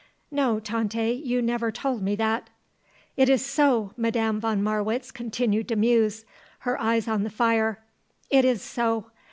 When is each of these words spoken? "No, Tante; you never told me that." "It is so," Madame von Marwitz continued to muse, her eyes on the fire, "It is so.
"No, 0.31 0.59
Tante; 0.59 1.11
you 1.13 1.43
never 1.43 1.71
told 1.71 2.01
me 2.01 2.15
that." 2.15 2.49
"It 3.15 3.29
is 3.29 3.45
so," 3.45 3.93
Madame 3.95 4.39
von 4.39 4.59
Marwitz 4.63 5.11
continued 5.11 5.67
to 5.67 5.75
muse, 5.75 6.25
her 6.61 6.81
eyes 6.81 7.07
on 7.07 7.21
the 7.21 7.29
fire, 7.29 7.83
"It 8.31 8.43
is 8.43 8.63
so. 8.63 9.11